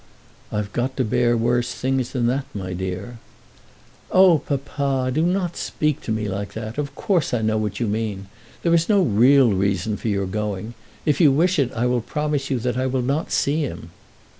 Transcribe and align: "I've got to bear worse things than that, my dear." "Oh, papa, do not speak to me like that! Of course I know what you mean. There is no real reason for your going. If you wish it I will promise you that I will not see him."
"I've 0.51 0.73
got 0.73 0.97
to 0.97 1.05
bear 1.05 1.37
worse 1.37 1.75
things 1.75 2.11
than 2.13 2.25
that, 2.25 2.45
my 2.55 2.73
dear." 2.73 3.19
"Oh, 4.09 4.39
papa, 4.39 5.11
do 5.13 5.21
not 5.21 5.55
speak 5.55 6.01
to 6.01 6.11
me 6.11 6.27
like 6.27 6.53
that! 6.53 6.79
Of 6.79 6.95
course 6.95 7.35
I 7.35 7.43
know 7.43 7.57
what 7.59 7.79
you 7.79 7.85
mean. 7.85 8.25
There 8.63 8.73
is 8.73 8.89
no 8.89 9.03
real 9.03 9.51
reason 9.53 9.97
for 9.97 10.07
your 10.07 10.25
going. 10.25 10.73
If 11.05 11.21
you 11.21 11.31
wish 11.31 11.59
it 11.59 11.71
I 11.73 11.85
will 11.85 12.01
promise 12.01 12.49
you 12.49 12.57
that 12.61 12.77
I 12.77 12.87
will 12.87 13.03
not 13.03 13.31
see 13.31 13.61
him." 13.61 13.91